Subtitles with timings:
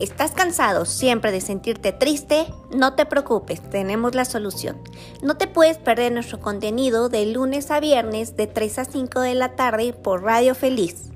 [0.00, 2.46] ¿Estás cansado siempre de sentirte triste?
[2.74, 4.76] No te preocupes, tenemos la solución.
[5.22, 9.34] No te puedes perder nuestro contenido de lunes a viernes de 3 a 5 de
[9.34, 11.13] la tarde por Radio Feliz.